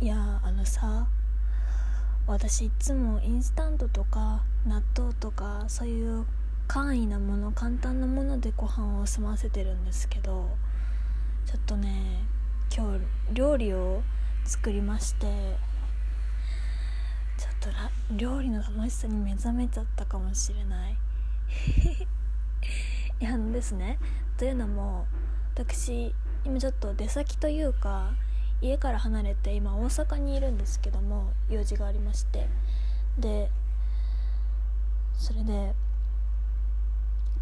[0.00, 1.08] いやあのさ
[2.28, 6.24] 私いつもインスタントとか納豆とかそういう
[6.68, 10.50] 簡易なもの簡単なものでご飯を済ませてるんですけど
[11.46, 12.22] ちょっとね
[12.72, 13.00] 今日
[13.34, 14.02] 料理を
[14.44, 15.26] 作りまして
[17.36, 20.96] ちょっと料理の楽しさに目覚めちゃったかもしれない。
[23.20, 23.98] いやあのですね
[24.36, 25.08] というのも
[25.56, 28.12] 私今ちょっと出先というか
[28.60, 32.48] 家から離れて今大阪にいるんですけども用事がありまして。
[33.18, 33.50] で
[35.16, 35.74] それで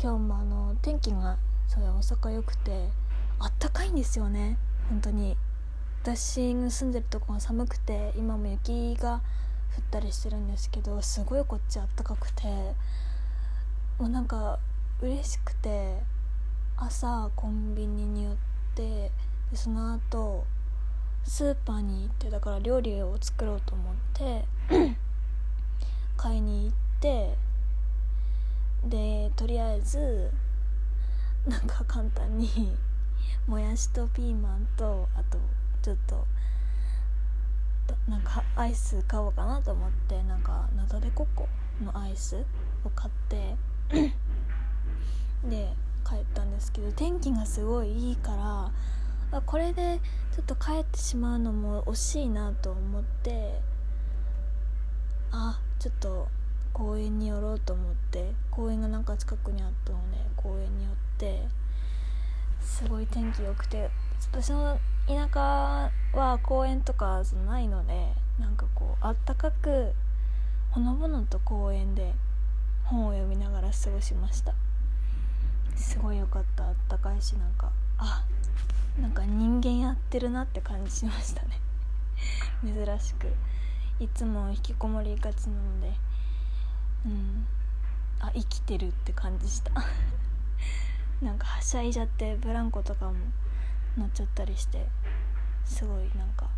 [0.03, 1.37] 今日もあの天気が
[1.69, 2.89] すごい大阪良くて
[3.39, 4.59] あったかいんですよね。
[4.89, 5.37] 本当に。
[6.03, 9.21] 私が住んでるとこが寒くて今も雪が降っ
[9.91, 12.45] たりしてるんですけどすごいこっちあったかくて
[13.99, 14.61] もうなんか
[15.03, 15.99] 嬉しくて
[16.77, 18.35] 朝コンビニに寄っ
[18.77, 19.11] て
[19.51, 20.45] でその後
[21.27, 24.45] スーパーに行ってだから料理を作ろうと思って
[26.17, 27.35] 買いに行って
[28.85, 30.31] でとりあえず
[31.47, 32.77] なんか簡単に
[33.47, 35.39] もやしとピーマンとあと
[35.83, 36.27] ちょっと
[38.09, 41.49] なんかアイス買おうかなと思ってなんかナタデココ
[41.85, 42.45] のアイス
[42.85, 43.57] を買って
[45.49, 45.73] で
[46.09, 48.71] 帰ったんですけど天気がすごいいいか
[49.33, 50.01] らこれで
[50.37, 53.59] ちょっと帰ってしまうのも惜しいなと思って
[55.33, 56.29] あちょっと
[56.75, 61.49] 公園に寄ろうと思って公園がなんか近くにあったので公園に寄って
[62.61, 63.89] すごい天気良くて
[64.31, 65.41] 私の田舎
[66.13, 69.95] は公園とかないのでなんかこうあったかく
[70.71, 72.13] ほのぼのと公園で
[72.85, 74.53] 本を読みながら過ごしました。
[75.77, 76.65] すごい良かった。
[76.65, 78.25] あったかいしなんかあ
[79.01, 81.61] なんか人間やってるなって感じしましたね。
[82.65, 83.33] 珍しく。
[84.01, 85.95] いつも引きこもりがちなので。
[87.07, 87.47] うん。
[88.21, 89.73] あ生きてるって感じした。
[91.23, 93.15] なんかはしゃいじゃってブランコとかも
[93.97, 94.87] 乗っちゃったりして
[95.65, 96.49] すごいなんか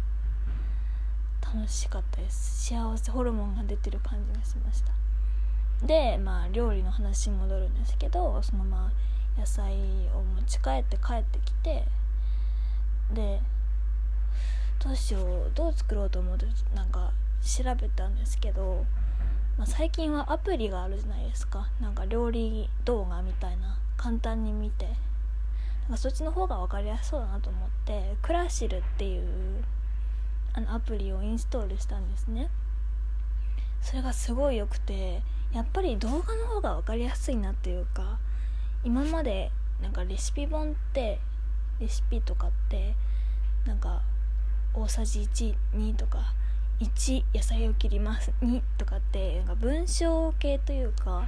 [1.41, 2.69] 楽しかったです。
[2.69, 4.93] 幸せホルモンが出てる感じがしました。
[5.83, 8.91] でまあ料理の話に戻るんですけどそのま
[9.37, 9.75] あ野菜
[10.15, 11.84] を持ち帰って帰ってきて
[13.12, 13.41] で
[14.84, 17.12] どうしようどう作ろうと思ってなんか
[17.43, 18.84] 調べたんですけど、
[19.56, 21.69] まあ、最近はアプリがあるじゃないですか。
[21.81, 24.87] なんか料理動画みたいな簡単に見て。
[25.88, 29.65] なんかそっちの方が分かりやすそうだなと思ってクラシルっていう
[30.53, 32.50] あのアプリをインストールしたんですね。
[33.81, 35.22] それがすごい良くて
[35.53, 38.19] やっぱり動画の方が分かりやすいなっていうか
[38.85, 39.51] 今まで
[39.83, 41.21] なんかレシピ本って
[41.81, 42.95] レシピとかって
[43.67, 44.03] なんか
[44.75, 45.21] 大さじ
[45.73, 46.35] 12とか
[46.81, 51.27] 1野菜を切ります2とかってなんか文章系というか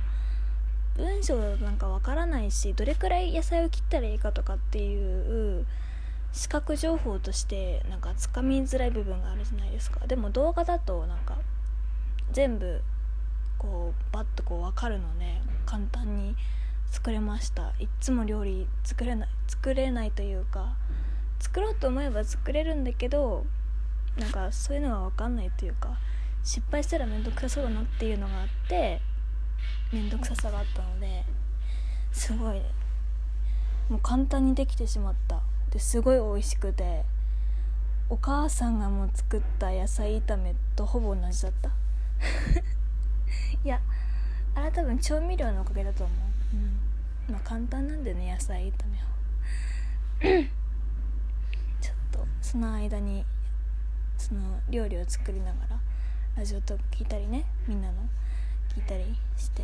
[0.96, 5.66] 文章なんかわからないしどれくらい野菜を切ったらいいかとかっていう
[6.32, 10.06] 視覚情報としてなんかつかみづらい部分があるじゃないですか。
[10.06, 11.38] でも動画だとなんか
[12.32, 12.82] 全部
[14.80, 16.34] かるので簡単に
[16.90, 17.74] 作れました。
[17.78, 20.74] いつも料理作れない作れないというか
[21.38, 23.44] 作ろうと思えば作れるんだけど
[24.16, 25.98] なんかそういうのが分かんないというか
[26.42, 29.02] 失敗したら面倒くさそうだなっていうのがあって
[29.92, 31.24] 面倒くささがあったので
[32.10, 32.62] すごい
[33.90, 35.42] もう簡単にできてしまった。
[35.70, 37.04] ですごい美味しくて
[38.08, 41.70] お母さんがもう作った野菜炒めとほぼ同じだった。
[43.62, 43.80] いや
[44.54, 46.56] あれは多分調味料のおかげだと思う。
[46.56, 47.34] うん。
[47.34, 48.84] まあ簡単なんでね野菜炒
[50.22, 50.44] めを
[51.80, 53.24] ちょっとその間に
[54.18, 55.80] その料理を作りながら
[56.36, 57.94] ラジオトーク聞いたりねみんなの
[58.74, 59.04] 聞いたり
[59.36, 59.62] して。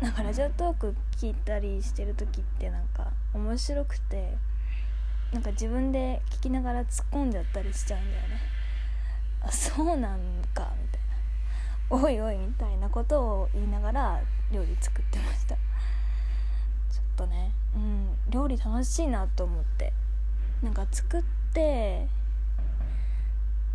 [0.00, 4.36] なんかラジオトーク聞いたりしてる時ってなんか面白くて
[5.32, 8.40] なんか自分で聞きながら突っ込んじゃったりしちゃうんだよね。
[9.42, 10.20] あそうなん
[10.54, 11.07] かみたいな
[11.90, 14.20] おいおいみたいなことを言いながら
[14.52, 15.54] 料理作ってました。
[15.54, 15.60] ちょ
[17.00, 19.92] っとねうん料理楽しいなと思って。
[20.62, 22.08] なんか作って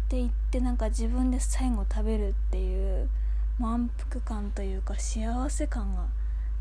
[0.06, 3.10] って言ってなんか自分で最後食べるっていう
[3.58, 6.08] 満腹感というか幸せ感が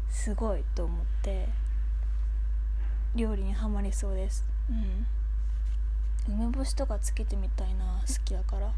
[0.08, 1.48] すごいと思って
[3.16, 4.44] 料理にはまりそうです。
[4.70, 5.06] うん。
[6.28, 8.72] 梅干しとかつけてみたいな好きだから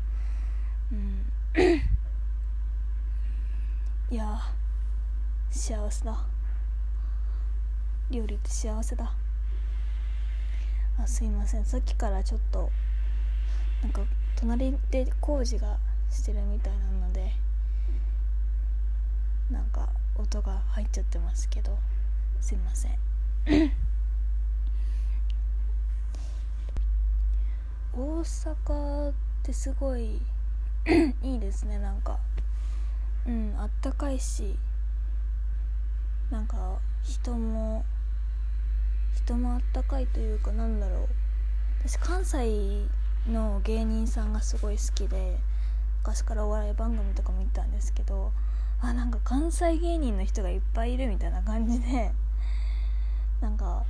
[0.93, 1.26] うん
[4.10, 4.38] いや
[5.50, 6.14] 幸せだ。
[8.10, 9.12] 料理って幸せだ。
[10.98, 11.64] あすいません。
[11.64, 12.70] さっきからちょっと
[13.82, 14.02] なんか
[14.36, 15.78] 隣で工事が
[16.10, 17.32] してるみたいなので
[19.50, 21.78] なんか音が入っちゃってますけど
[22.40, 22.92] すいません。
[27.96, 30.20] 大阪ってすごい
[31.22, 32.18] いいですねなんか。
[33.26, 34.56] うんあったかいし
[36.31, 37.85] なんか人も
[39.15, 41.09] 人もあったかいというかなんだろう。
[41.87, 42.87] 私関西
[43.31, 45.38] の芸人さんがすごい好きで
[46.03, 48.32] 昔からお笑い番組とか見たんですけど
[48.81, 52.12] あなんか関西芸人の人がいっぱいいるみたいな感じで
[53.41, 53.85] なんか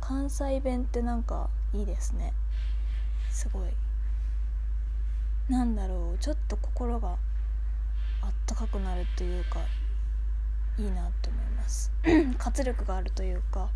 [0.00, 2.32] 関西弁ってなんかいいですね。
[3.30, 3.70] すごい。
[5.48, 6.18] なんだろう。
[6.18, 7.16] ちょっと心が
[8.22, 9.60] あったかくなるというか
[10.78, 11.92] いいなと思います。
[12.38, 13.68] 活力があるというかっ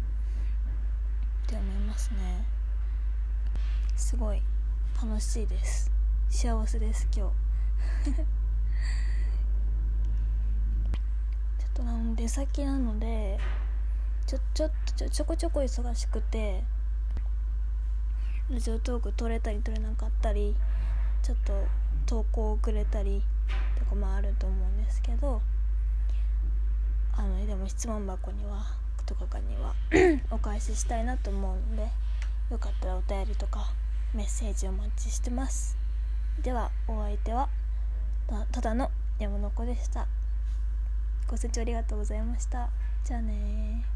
[1.46, 2.44] て思いますね。
[3.96, 4.42] すごい
[5.02, 5.90] 楽しいです。
[6.28, 7.30] 幸せです今
[8.04, 8.10] 日。
[8.14, 13.38] ちょっとなん出先なので
[14.26, 16.64] ちょちょっとちょちょこちょこ忙しくて
[18.50, 20.56] ラジオトーク撮れたり撮れなかったり
[21.22, 21.52] ちょっと
[22.06, 23.22] 投稿遅れたり
[23.78, 25.40] とかもあると思うんですけど
[27.16, 29.74] あのでも質問箱にはとかには
[30.30, 31.88] お返ししたいなと思うので
[32.50, 33.72] よかったらお便りとか
[34.14, 35.76] メッセージをお待ちしてます。
[36.42, 37.48] ではお相手は
[38.52, 40.06] ただの山の子でした。
[41.28, 42.70] ご清聴ありがとうございました。
[43.04, 43.93] じゃあね